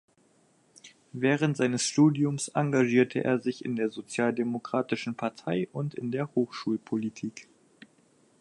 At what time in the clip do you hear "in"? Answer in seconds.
3.63-3.75, 5.93-6.09